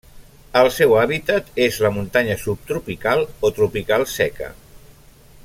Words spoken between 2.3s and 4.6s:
subtropical o tropical seca.